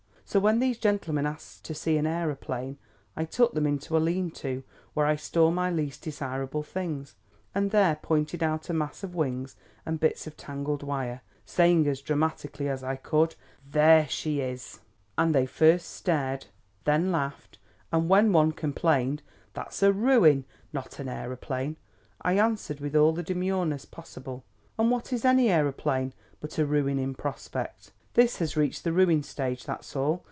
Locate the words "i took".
3.17-3.51